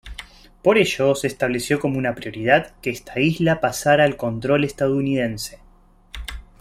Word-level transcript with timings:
Por 0.63 0.79
ello, 0.79 1.13
se 1.13 1.27
estableció 1.27 1.79
como 1.79 1.99
una 1.99 2.15
prioridad 2.15 2.73
que 2.81 2.89
esta 2.89 3.19
isla 3.19 3.61
pasara 3.61 4.03
al 4.03 4.17
control 4.17 4.63
estadounidense. 4.63 5.59